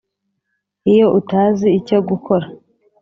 iyo 0.91 1.07
utazi 1.19 1.67
icyo 1.79 1.97
gukora. 2.09 2.45